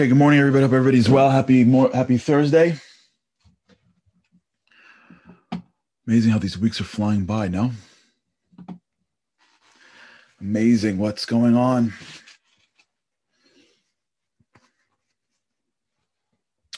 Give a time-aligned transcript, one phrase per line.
[0.00, 0.62] Okay, good morning, everybody.
[0.62, 1.28] Hope everybody's well.
[1.28, 2.74] Happy more happy Thursday.
[6.06, 7.72] Amazing how these weeks are flying by, no?
[10.40, 11.92] Amazing what's going on.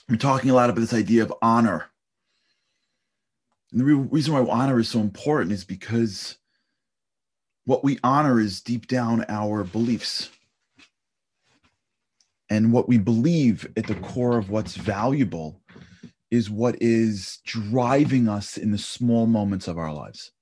[0.08, 1.90] I'm talking a lot about this idea of honor.
[3.70, 6.38] And the re- reason why honor is so important is because
[7.66, 10.28] what we honor is deep down our beliefs
[12.52, 15.58] and what we believe at the core of what's valuable
[16.30, 20.32] is what is driving us in the small moments of our lives.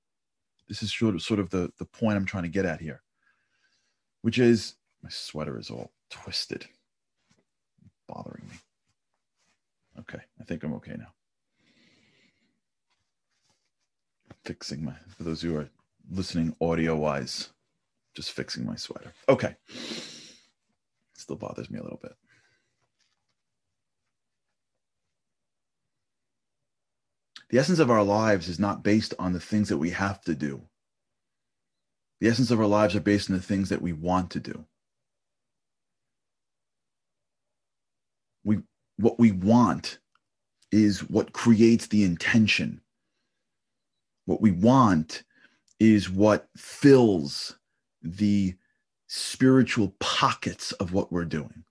[0.69, 3.03] This is sort of, sort of the, the point i'm trying to get at here
[4.23, 6.67] which is my sweater is all twisted.
[8.09, 8.57] Bothering me.
[10.01, 11.13] Okay i think i'm okay now.
[14.45, 15.69] Fixing my for those who are
[16.11, 17.51] listening audio wise
[18.17, 19.13] just fixing my sweater.
[19.29, 19.55] Okay
[21.21, 22.13] still bothers me a little bit.
[27.51, 30.35] The essence of our lives is not based on the things that we have to
[30.35, 30.63] do.
[32.21, 34.65] The essence of our lives are based on the things that we want to do.
[38.45, 38.61] We,
[38.99, 39.99] what we want
[40.71, 42.81] is what creates the intention.
[44.27, 45.25] What we want
[45.81, 47.59] is what fills
[48.03, 48.55] the
[49.13, 51.65] spiritual pockets of what we're doing.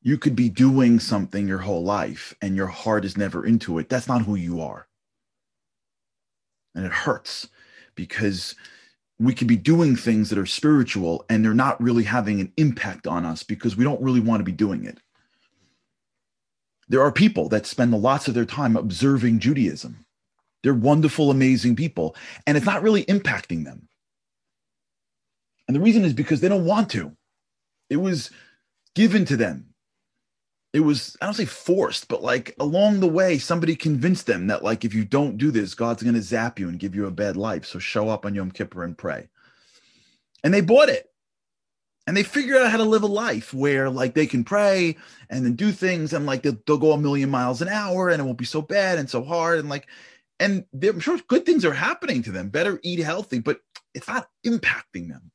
[0.00, 3.88] You could be doing something your whole life and your heart is never into it.
[3.88, 4.88] That's not who you are.
[6.74, 7.48] And it hurts
[7.94, 8.56] because
[9.20, 13.06] we could be doing things that are spiritual and they're not really having an impact
[13.06, 14.98] on us because we don't really want to be doing it.
[16.88, 20.04] There are people that spend lots of their time observing Judaism.
[20.64, 22.16] They're wonderful, amazing people,
[22.48, 23.88] and it's not really impacting them.
[25.68, 27.16] And the reason is because they don't want to.
[27.88, 28.30] It was
[28.94, 29.68] given to them.
[30.72, 34.64] It was, I don't say forced, but like along the way, somebody convinced them that,
[34.64, 37.10] like, if you don't do this, God's going to zap you and give you a
[37.10, 37.66] bad life.
[37.66, 39.28] So show up on Yom Kippur and pray.
[40.42, 41.08] And they bought it.
[42.06, 44.96] And they figured out how to live a life where, like, they can pray
[45.30, 48.20] and then do things and, like, they'll, they'll go a million miles an hour and
[48.20, 49.60] it won't be so bad and so hard.
[49.60, 49.86] And, like,
[50.40, 52.48] and I'm sure good things are happening to them.
[52.48, 53.60] Better eat healthy, but
[53.94, 55.30] it's not impacting them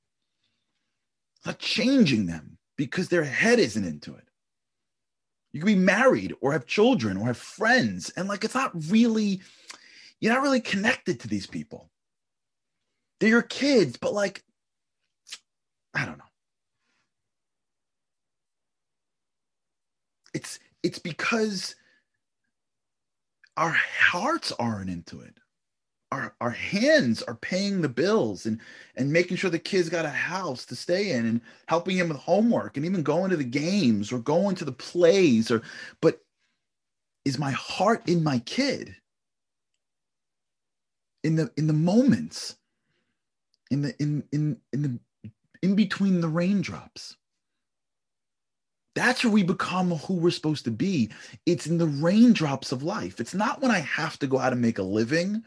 [1.45, 4.23] not changing them because their head isn't into it.
[5.51, 9.41] You can be married or have children or have friends, and like it's not really,
[10.19, 11.89] you're not really connected to these people.
[13.19, 14.43] They're your kids, but like,
[15.93, 16.23] I don't know.
[20.33, 21.75] It's it's because
[23.55, 25.39] our hearts aren't into it
[26.11, 28.59] our our hands are paying the bills and
[28.95, 32.17] and making sure the kids got a house to stay in and helping him with
[32.17, 35.61] homework and even going to the games or going to the plays or
[36.01, 36.21] but
[37.25, 38.95] is my heart in my kid?
[41.23, 42.55] In the in the moments
[43.69, 44.99] in the in in in the
[45.61, 47.17] in between the raindrops.
[48.95, 51.11] That's where we become who we're supposed to be.
[51.45, 53.19] It's in the raindrops of life.
[53.19, 55.43] It's not when i have to go out and make a living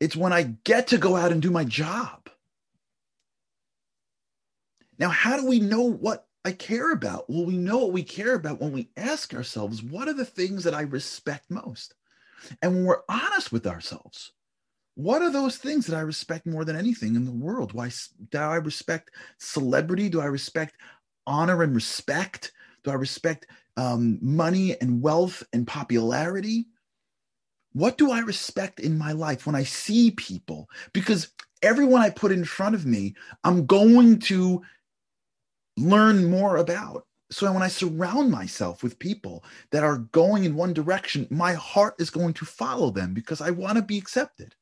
[0.00, 2.28] it's when I get to go out and do my job.
[4.98, 7.28] Now, how do we know what I care about?
[7.28, 10.64] Well, we know what we care about when we ask ourselves, what are the things
[10.64, 11.94] that I respect most?
[12.62, 14.32] And when we're honest with ourselves,
[14.94, 17.72] what are those things that I respect more than anything in the world?
[17.72, 17.90] Why
[18.30, 20.08] do I respect celebrity?
[20.08, 20.76] Do I respect
[21.26, 22.52] honor and respect?
[22.82, 23.46] Do I respect
[23.76, 26.66] um, money and wealth and popularity?
[27.76, 30.70] What do I respect in my life when I see people?
[30.94, 31.28] Because
[31.60, 33.14] everyone I put in front of me,
[33.44, 34.62] I'm going to
[35.76, 37.06] learn more about.
[37.30, 41.96] So when I surround myself with people that are going in one direction, my heart
[41.98, 44.54] is going to follow them because I want to be accepted.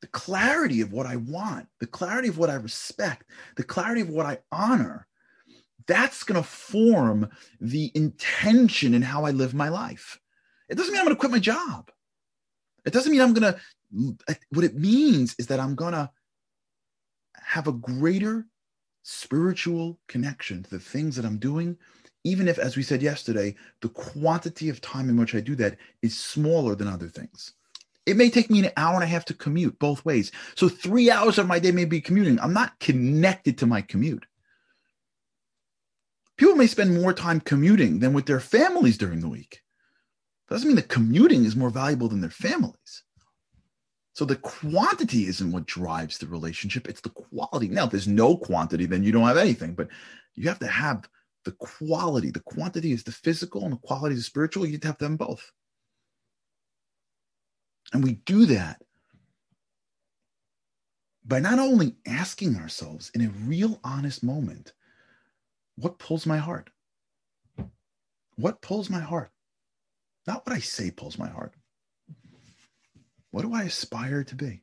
[0.00, 3.26] The clarity of what I want, the clarity of what I respect,
[3.56, 5.06] the clarity of what I honor,
[5.86, 7.28] that's going to form
[7.60, 10.18] the intention in how I live my life.
[10.72, 11.90] It doesn't mean I'm going to quit my job.
[12.86, 13.60] It doesn't mean I'm going to,
[14.52, 16.10] what it means is that I'm going to
[17.34, 18.46] have a greater
[19.02, 21.76] spiritual connection to the things that I'm doing,
[22.24, 25.76] even if, as we said yesterday, the quantity of time in which I do that
[26.00, 27.52] is smaller than other things.
[28.06, 30.32] It may take me an hour and a half to commute both ways.
[30.54, 32.40] So three hours of my day may be commuting.
[32.40, 34.24] I'm not connected to my commute.
[36.38, 39.61] People may spend more time commuting than with their families during the week
[40.48, 43.04] doesn't mean the commuting is more valuable than their families.
[44.14, 47.68] So the quantity isn't what drives the relationship, it's the quality.
[47.68, 49.88] Now, if there's no quantity, then you don't have anything, but
[50.34, 51.08] you have to have
[51.44, 52.30] the quality.
[52.30, 54.66] The quantity is the physical and the quality is the spiritual.
[54.66, 55.50] You have to have them both.
[57.92, 58.82] And we do that
[61.24, 64.72] by not only asking ourselves in a real honest moment,
[65.76, 66.70] what pulls my heart?
[68.36, 69.30] What pulls my heart?
[70.26, 71.54] Not what I say pulls my heart.
[73.30, 74.60] What do I aspire to be?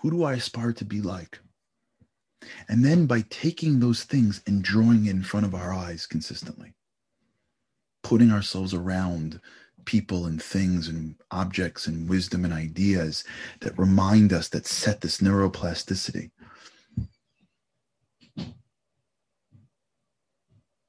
[0.00, 1.38] Who do I aspire to be like?
[2.68, 6.74] And then by taking those things and drawing it in front of our eyes consistently,
[8.02, 9.40] putting ourselves around
[9.84, 13.24] people and things and objects and wisdom and ideas
[13.60, 16.30] that remind us that set this neuroplasticity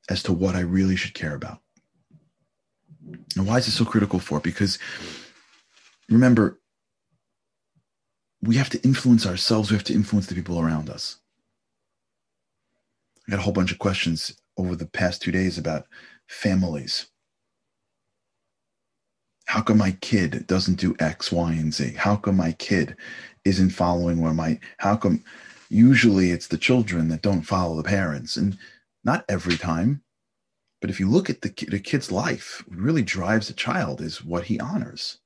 [0.10, 1.60] as to what I really should care about.
[3.36, 4.40] And why is it so critical for?
[4.40, 4.78] Because
[6.10, 6.60] remember,
[8.42, 11.18] we have to influence ourselves, we have to influence the people around us.
[13.28, 15.88] I got a whole bunch of questions over the past two days about
[16.28, 17.08] families.
[19.46, 21.94] How come my kid doesn't do X, Y, and Z?
[21.98, 22.96] How come my kid
[23.46, 25.24] isn't following where my, how come
[25.70, 28.38] usually it's the children that don't follow the parents?
[28.38, 28.58] And
[29.04, 30.03] not every time,
[30.84, 34.22] but if you look at the, the kid's life, what really drives a child is
[34.22, 35.20] what he honors.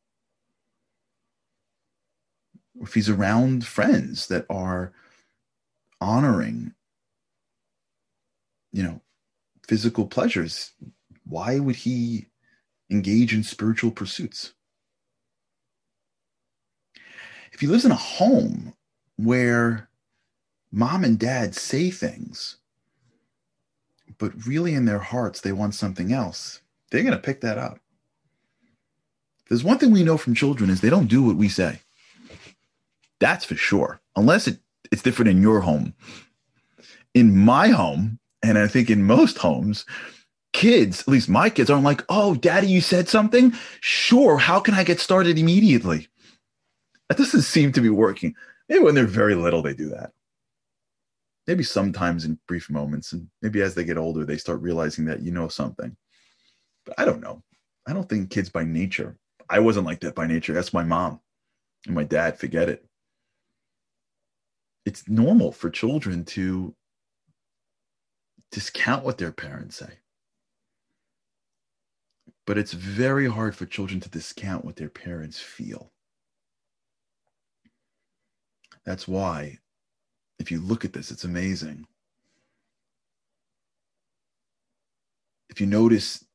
[2.79, 4.93] If he's around friends that are
[5.99, 6.75] honoring
[8.71, 9.01] you know,
[9.67, 10.73] physical pleasures,
[11.25, 12.27] why would he
[12.91, 14.53] engage in spiritual pursuits?
[17.51, 18.75] If he lives in a home
[19.15, 19.89] where
[20.71, 22.57] mom and dad say things,
[24.17, 26.61] but really in their hearts they want something else,
[26.91, 27.79] they're going to pick that up.
[29.49, 31.79] There's one thing we know from children is they don't do what we say.
[33.19, 34.01] That's for sure.
[34.15, 34.59] Unless it,
[34.91, 35.93] it's different in your home.
[37.13, 39.85] In my home, and I think in most homes,
[40.53, 43.53] kids, at least my kids, aren't like, oh, daddy, you said something?
[43.79, 44.37] Sure.
[44.37, 46.07] How can I get started immediately?
[47.09, 48.35] That doesn't seem to be working.
[48.67, 50.11] Maybe when they're very little, they do that.
[51.47, 53.13] Maybe sometimes in brief moments.
[53.13, 55.95] And maybe as they get older, they start realizing that you know something.
[56.85, 57.41] But I don't know.
[57.87, 59.17] I don't think kids by nature,
[59.49, 60.53] I wasn't like that by nature.
[60.53, 61.21] That's my mom
[61.85, 62.37] and my dad.
[62.37, 62.85] Forget it.
[64.85, 66.75] It's normal for children to
[68.51, 69.99] discount what their parents say.
[72.45, 75.91] But it's very hard for children to discount what their parents feel.
[78.85, 79.59] That's why,
[80.39, 81.85] if you look at this, it's amazing.
[85.49, 86.25] If you notice,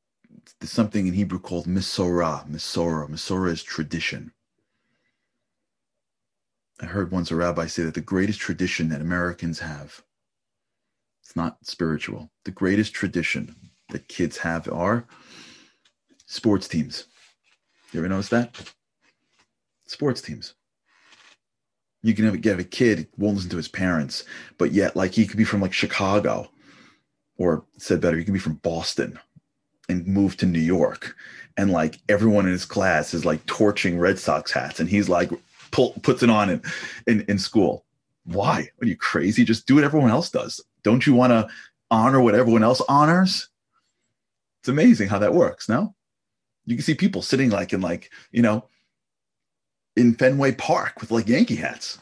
[0.61, 2.49] there's something in Hebrew called Misorah.
[2.49, 3.09] Misorah.
[3.09, 4.33] Misorah is tradition.
[6.81, 10.03] I heard once a rabbi say that the greatest tradition that Americans have
[11.33, 12.31] it's not spiritual.
[12.45, 13.57] The greatest tradition
[13.89, 15.07] that kids have are
[16.27, 17.07] sports teams.
[17.91, 18.75] You ever notice that?
[19.87, 20.53] Sports teams.
[22.03, 24.25] You can have, get a kid won't listen to his parents,
[24.59, 26.51] but yet like he could be from like Chicago,
[27.37, 29.19] or said better, he could be from Boston
[29.89, 31.17] and move to New York,
[31.57, 35.31] and like everyone in his class is like torching Red Sox hats, and he's like
[35.71, 36.63] pull, puts it on in,
[37.07, 37.85] in in school.
[38.25, 38.69] Why?
[38.81, 39.45] Are you crazy?
[39.45, 40.61] Just do what everyone else does.
[40.83, 41.49] Don't you want to
[41.91, 43.49] honor what everyone else honors?
[44.61, 45.69] It's amazing how that works.
[45.69, 45.95] No,
[46.67, 48.69] you can see people sitting like in like you know
[49.97, 51.99] in Fenway Park with like Yankee hats.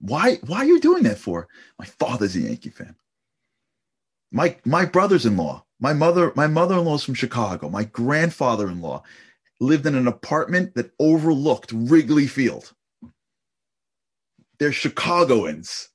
[0.00, 0.36] Why?
[0.46, 1.48] Why are you doing that for?
[1.78, 2.94] My father's a Yankee fan.
[4.32, 7.68] My my brothers-in-law, my mother, my mother-in-law is from Chicago.
[7.68, 9.02] My grandfather-in-law
[9.60, 12.72] lived in an apartment that overlooked Wrigley Field.
[14.58, 15.88] They're Chicagoans.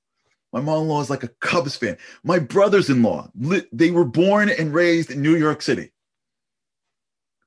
[0.54, 1.98] My mom-in-law is like a Cubs fan.
[2.24, 3.32] My brothers-in-law,
[3.72, 5.92] they were born and raised in New York City.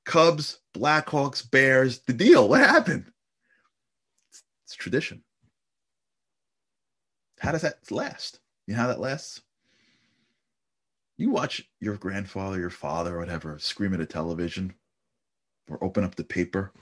[0.05, 2.49] Cubs, Blackhawks, Bears, the deal.
[2.49, 3.11] What happened?
[4.75, 5.23] It's, tradition.
[7.39, 8.39] How does that last?
[8.67, 9.41] You know how that lasts?
[11.17, 14.73] You watch your grandfather, your father, or whatever, scream at a television,
[15.69, 16.73] or open up the paper,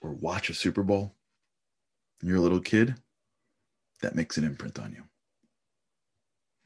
[0.00, 1.14] or watch a Super Bowl,
[2.20, 2.96] and you're a little kid
[4.02, 5.04] that makes an imprint on you.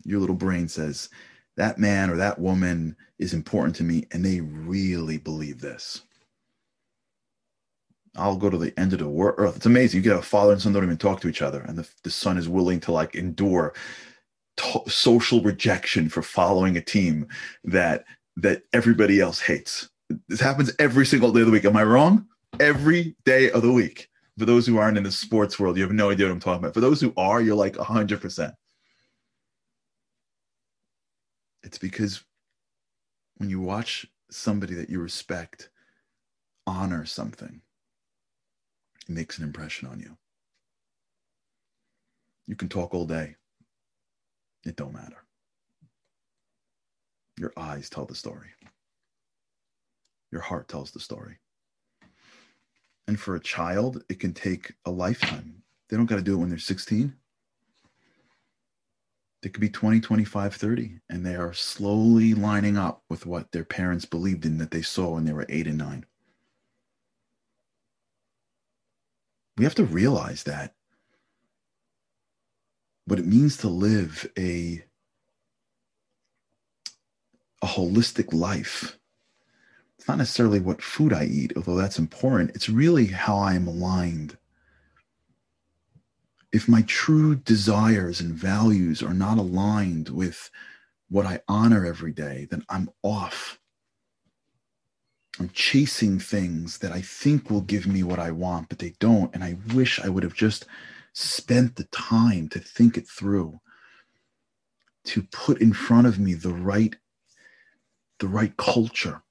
[0.05, 1.11] Your little brain says,
[1.57, 6.03] that man or that woman is important to me, and they really believe this.
[8.19, 9.57] I'll go to the end of the world.
[9.57, 9.99] It's amazing.
[9.99, 12.11] You get a father and son don't even talk to each other, and the, the
[12.11, 13.75] son is willing to like endure
[14.89, 17.29] social rejection for following a team
[17.65, 18.05] that
[18.37, 19.89] that everybody else hates.
[20.29, 21.65] This happens every single day of the week.
[21.65, 22.27] Am I wrong?
[22.61, 24.09] every day of the week.
[24.39, 26.63] For those who aren't in the sports world, you have no idea what I'm talking
[26.63, 26.75] about.
[26.75, 28.53] For those who are, you're like 100%.
[31.65, 32.23] It's because
[33.37, 35.71] when you watch somebody that you respect
[36.67, 37.63] honor something,
[39.09, 40.17] it makes an impression on you.
[42.47, 43.37] You can talk all day.
[44.65, 45.25] It don't matter.
[47.39, 48.49] Your eyes tell the story.
[50.33, 51.39] Your heart tells the story.
[53.07, 55.63] And for a child, it can take a lifetime.
[55.89, 57.15] They don't got to do it when they're 16.
[59.41, 63.65] They could be 20, 25, 30, and they are slowly lining up with what their
[63.65, 66.05] parents believed in that they saw when they were eight and nine.
[69.59, 70.75] We have to realize that
[73.07, 74.85] what it means to live a,
[77.63, 78.99] a holistic life.
[79.99, 82.53] It's not necessarily what food I eat, although that's important.
[82.55, 84.39] It's really how I am aligned.
[86.53, 90.51] If my true desires and values are not aligned with
[91.09, 93.59] what I honor every day, then I'm off.
[95.39, 99.33] I'm chasing things that I think will give me what I want, but they don't.
[99.35, 100.67] And I wish I would have just
[101.13, 103.61] spent the time to think it through,
[105.05, 106.97] to put in front of me the right,
[108.19, 109.23] the right culture,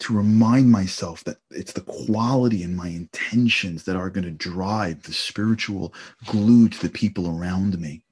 [0.00, 5.04] to remind myself that it's the quality and my intentions that are going to drive
[5.04, 5.94] the spiritual
[6.26, 8.02] glue to the people around me.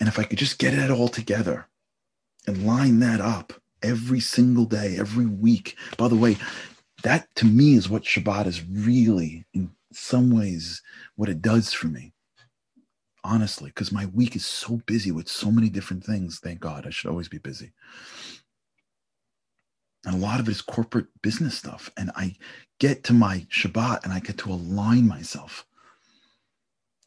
[0.00, 1.68] And if I could just get it all together
[2.46, 5.76] and line that up every single day, every week.
[5.96, 6.36] By the way,
[7.02, 10.82] that to me is what Shabbat is really, in some ways,
[11.16, 12.12] what it does for me.
[13.22, 16.38] Honestly, because my week is so busy with so many different things.
[16.38, 17.72] Thank God, I should always be busy.
[20.06, 21.90] And a lot of it is corporate business stuff.
[21.98, 22.36] And I
[22.78, 25.66] get to my Shabbat and I get to align myself.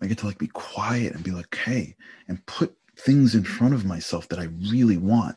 [0.01, 1.95] I get to like be quiet and be like, hey,
[2.27, 5.35] and put things in front of myself that I really want.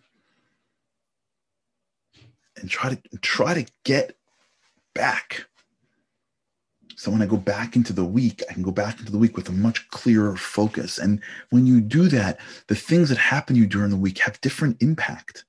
[2.56, 4.16] And try to try to get
[4.94, 5.46] back.
[6.96, 9.36] So when I go back into the week, I can go back into the week
[9.36, 10.96] with a much clearer focus.
[10.96, 11.20] And
[11.50, 14.80] when you do that, the things that happen to you during the week have different
[14.80, 15.44] impact.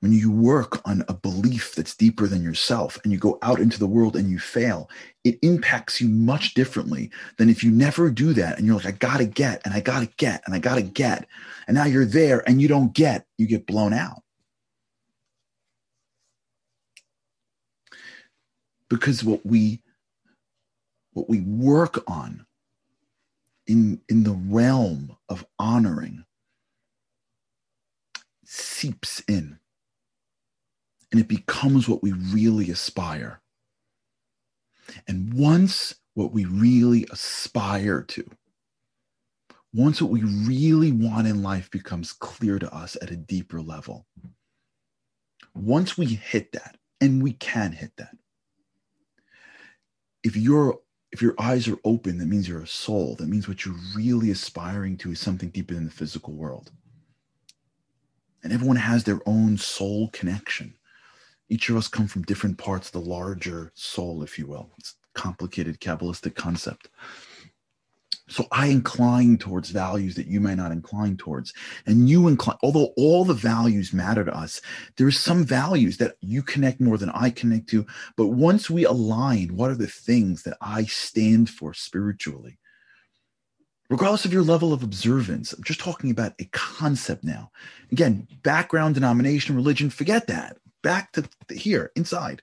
[0.00, 3.78] When you work on a belief that's deeper than yourself and you go out into
[3.78, 4.88] the world and you fail,
[5.24, 8.92] it impacts you much differently than if you never do that and you're like, I
[8.92, 11.26] gotta get and I gotta get and I gotta get.
[11.68, 14.22] And now you're there and you don't get, you get blown out.
[18.90, 19.80] because what we
[21.12, 22.44] what we work on
[23.66, 26.24] in in the realm of honoring
[28.44, 29.59] seeps in
[31.12, 33.40] and it becomes what we really aspire
[35.06, 38.24] and once what we really aspire to
[39.72, 44.06] once what we really want in life becomes clear to us at a deeper level
[45.54, 48.16] once we hit that and we can hit that
[50.22, 50.78] if you're
[51.12, 53.16] if your eyes are open, that means you're a soul.
[53.16, 56.70] That means what you're really aspiring to is something deeper than the physical world.
[58.42, 60.74] And everyone has their own soul connection.
[61.50, 64.70] Each of us come from different parts of the larger soul, if you will.
[64.78, 66.88] It's a complicated Kabbalistic concept.
[68.28, 71.52] So I incline towards values that you may not incline towards.
[71.84, 74.60] And you incline, although all the values matter to us,
[74.96, 77.84] there's some values that you connect more than I connect to.
[78.16, 82.58] But once we align, what are the things that I stand for spiritually?
[83.88, 87.50] Regardless of your level of observance, I'm just talking about a concept now.
[87.90, 90.56] Again, background, denomination, religion, forget that.
[90.82, 92.42] Back to here, inside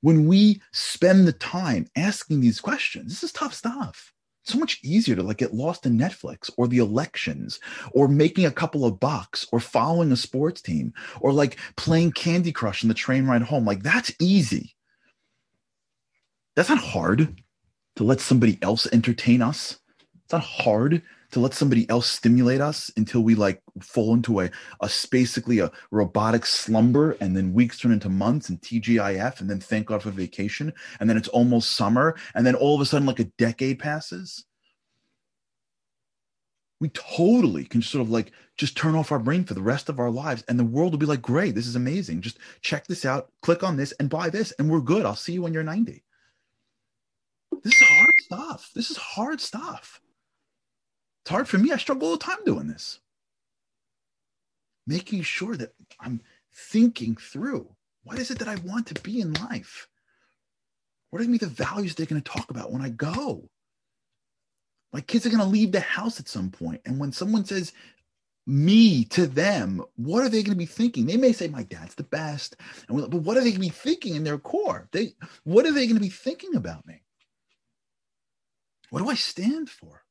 [0.00, 4.12] when we spend the time asking these questions, this is tough stuff.
[4.42, 7.58] It's so much easier to like get lost in Netflix or the elections
[7.92, 12.52] or making a couple of bucks or following a sports team or like playing Candy
[12.52, 13.64] Crush in the train ride home.
[13.64, 14.74] Like that's easy.
[16.54, 17.42] That's not hard
[17.96, 19.78] to let somebody else entertain us.
[20.28, 24.50] It's not hard to let somebody else stimulate us until we like fall into a,
[24.82, 29.58] a basically a robotic slumber and then weeks turn into months and TGIF and then
[29.58, 33.06] thank God for vacation and then it's almost summer and then all of a sudden
[33.06, 34.44] like a decade passes.
[36.78, 39.98] We totally can sort of like just turn off our brain for the rest of
[39.98, 42.20] our lives and the world will be like, great, this is amazing.
[42.20, 45.06] Just check this out, click on this and buy this and we're good.
[45.06, 46.04] I'll see you when you're 90.
[47.64, 48.70] This is hard stuff.
[48.74, 50.02] This is hard stuff.
[51.28, 51.72] It's hard for me.
[51.72, 53.00] I struggle all the time doing this.
[54.86, 56.22] Making sure that I'm
[56.54, 57.68] thinking through
[58.02, 59.88] what is it that I want to be in life?
[61.10, 63.50] What are going to be the values they're going to talk about when I go?
[64.94, 67.74] My kids are going to leave the house at some point, And when someone says
[68.46, 71.04] me to them, what are they going to be thinking?
[71.04, 72.56] They may say, my dad's the best.
[72.88, 74.88] But what are they going to be thinking in their core?
[74.92, 75.12] They,
[75.44, 77.02] what are they going to be thinking about me?
[78.88, 80.04] What do I stand for?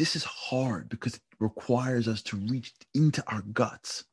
[0.00, 4.04] This is hard because it requires us to reach into our guts,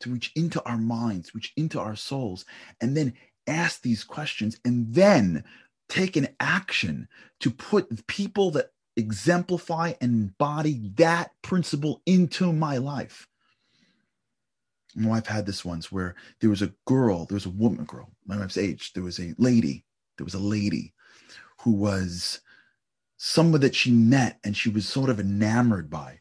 [0.00, 2.44] to reach into our minds, reach into our souls,
[2.80, 3.12] and then
[3.46, 5.44] ask these questions and then
[5.88, 7.06] take an action
[7.38, 13.28] to put people that exemplify and embody that principle into my life.
[14.96, 18.10] My wife had this once where there was a girl, there was a woman, girl,
[18.26, 19.84] my wife's age, there was a lady,
[20.18, 20.94] there was a lady
[21.60, 22.40] who was
[23.24, 26.18] someone that she met and she was sort of enamored by.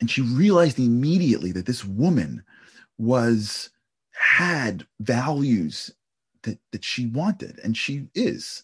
[0.00, 2.42] And she realized immediately that this woman
[2.96, 3.68] was
[4.12, 5.90] had values
[6.44, 8.62] that, that she wanted and she is.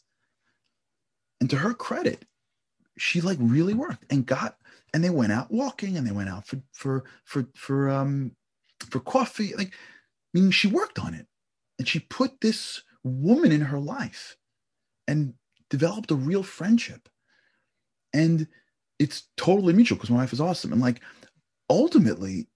[1.43, 2.25] And to her credit,
[2.97, 4.57] she like really worked and got
[4.95, 8.35] and they went out walking and they went out for for for for um
[8.89, 9.55] for coffee.
[9.55, 9.75] Like
[10.35, 11.27] I mean she worked on it
[11.79, 14.39] and she put this woman in her life
[15.07, 15.35] and
[15.71, 17.09] developed a real friendship.
[18.13, 18.47] And
[18.99, 20.73] it's totally mutual because my wife is awesome.
[20.73, 21.01] And like
[21.69, 22.49] ultimately,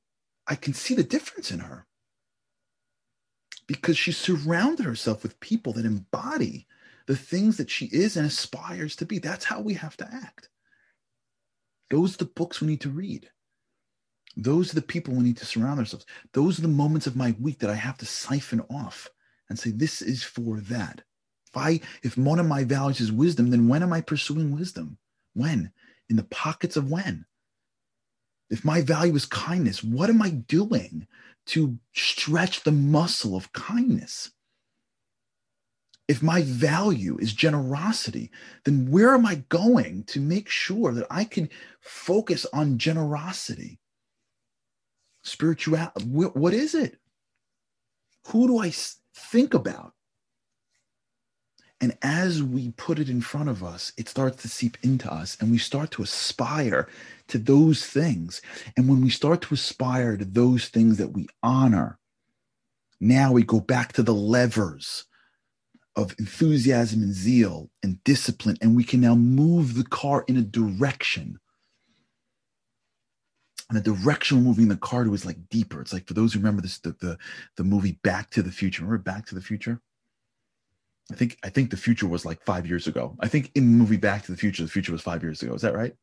[0.47, 1.87] I can see the difference in her
[3.67, 6.67] because she surrounded herself with people that embody
[7.07, 9.19] the things that she is and aspires to be.
[9.19, 10.49] That's how we have to act.
[11.91, 13.31] Those are the books we need to read.
[14.37, 16.07] Those are the people we need to surround ourselves.
[16.33, 19.09] Those are the moments of my week that I have to siphon off
[19.49, 21.03] and say, this is for that.
[21.59, 24.99] I if one of my values is wisdom, then when am I pursuing wisdom?
[25.35, 25.73] When?
[26.09, 27.27] In the pockets of when?
[28.50, 31.07] If my value is kindness, what am I doing
[31.47, 34.31] to stretch the muscle of kindness?
[36.09, 38.31] If my value is generosity,
[38.64, 43.79] then where am I going to make sure that I can focus on generosity?
[45.23, 46.99] Spirituality, what is it?
[48.29, 48.73] Who do I
[49.14, 49.92] think about?
[51.81, 55.37] And as we put it in front of us, it starts to seep into us
[55.41, 56.88] and we start to aspire
[57.29, 58.43] to those things.
[58.77, 61.99] And when we start to aspire to those things that we honor,
[63.01, 65.05] now we go back to the levers
[65.95, 70.43] of enthusiasm and zeal and discipline, and we can now move the car in a
[70.43, 71.38] direction.
[73.69, 75.81] And the direction we're moving the car to is like deeper.
[75.81, 77.19] It's like for those who remember this, the, the,
[77.57, 78.83] the movie Back to the Future.
[78.83, 79.81] Remember Back to the Future?
[81.11, 83.16] I think I think the future was like five years ago.
[83.21, 85.55] I think in the movie Back to the Future, the future was five years ago.
[85.55, 85.94] Is that right?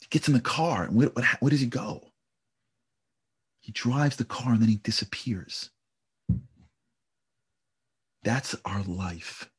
[0.00, 2.12] He gets in the car, and what, where does he go?
[3.60, 5.70] He drives the car and then he disappears.
[8.22, 9.50] That's our life.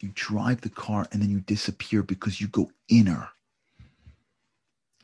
[0.00, 3.28] You drive the car and then you disappear because you go inner.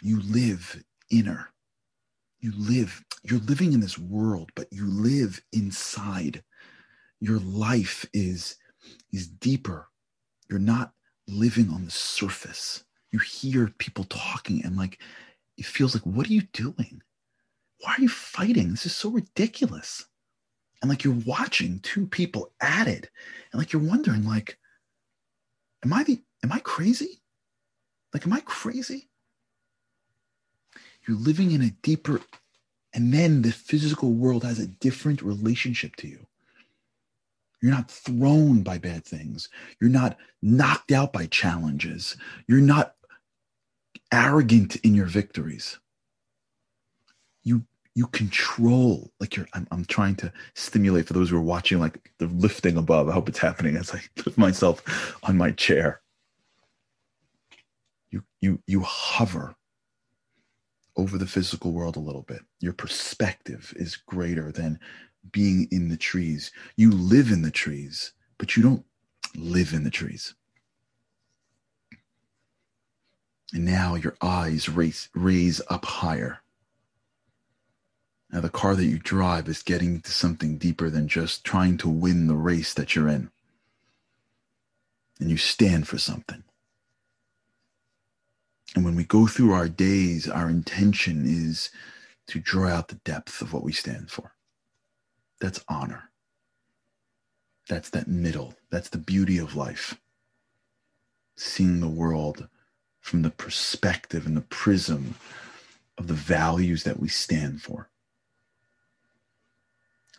[0.03, 1.51] You live inner.
[2.41, 6.43] You live, you're living in this world, but you live inside
[7.21, 8.57] your life is
[9.13, 9.89] is deeper.
[10.49, 10.93] You're not
[11.27, 12.85] living on the surface.
[13.11, 15.01] You hear people talking and like
[15.57, 17.03] it feels like what are you doing?
[17.81, 18.71] Why are you fighting?
[18.71, 20.07] This is so ridiculous.
[20.83, 23.11] And like you're watching two people at it.
[23.53, 24.59] And like you're wondering like
[25.85, 27.23] am i the am i crazy?
[28.13, 29.09] Like am i crazy?
[31.07, 32.21] You're living in a deeper
[32.93, 36.27] and then the physical world has a different relationship to you
[37.67, 39.49] you're not thrown by bad things.
[39.81, 42.17] You're not knocked out by challenges.
[42.47, 42.95] You're not
[44.13, 45.81] arrogant in your victories.
[47.43, 51.81] You you control like you're I'm, I'm trying to stimulate for those who are watching
[51.81, 53.09] like the lifting above.
[53.09, 56.03] I hope it's happening as I put myself on my chair.
[58.13, 59.57] You you you hover
[60.97, 62.43] over the physical world a little bit.
[62.61, 64.79] Your perspective is greater than
[65.33, 66.51] being in the trees.
[66.77, 68.85] You live in the trees, but you don't
[69.37, 70.35] live in the trees.
[73.53, 76.41] And now your eyes raise, raise up higher.
[78.33, 81.89] Now, the car that you drive is getting to something deeper than just trying to
[81.89, 83.31] win the race that you're in.
[85.21, 86.43] And you stand for something.
[88.75, 91.71] And when we go through our days, our intention is
[92.27, 94.36] to draw out the depth of what we stand for.
[95.41, 96.11] That's honor.
[97.69, 98.55] That's that middle.
[98.71, 100.01] That's the beauty of life.
[101.37, 102.49] Seeing the world
[103.01, 105.15] from the perspective and the prism
[105.99, 107.89] of the values that we stand for.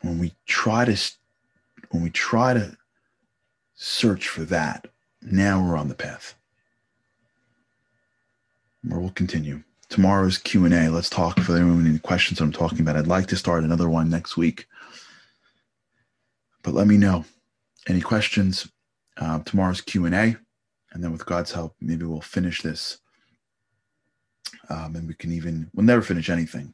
[0.02, 0.98] When we try to
[1.90, 2.78] when we try to
[3.76, 4.88] search for that,
[5.22, 6.36] now we're on the path.
[8.84, 9.64] Where we'll continue.
[9.90, 10.90] Tomorrow's Q&A.
[10.90, 12.98] Let's talk for anyone any questions I'm talking about.
[12.98, 14.68] I'd like to start another one next week.
[16.68, 17.24] But let me know.
[17.88, 18.70] Any questions?
[19.16, 20.36] Uh, tomorrow's Q&A.
[20.92, 22.98] And then with God's help, maybe we'll finish this.
[24.70, 26.74] Um, and we can even, we'll never finish anything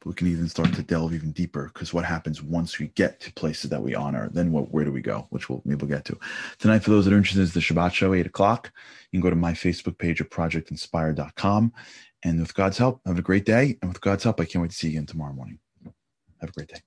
[0.00, 3.20] but we can even start to delve even deeper because what happens once we get
[3.20, 5.88] to places that we honor then what where do we go which we'll maybe we'll
[5.88, 6.18] get to
[6.58, 8.70] tonight for those that are interested is the shabbat show 8 o'clock
[9.10, 11.72] you can go to my facebook page at projectinspire.com
[12.24, 14.70] and with god's help have a great day and with god's help i can't wait
[14.70, 15.58] to see you again tomorrow morning
[16.40, 16.82] have a great day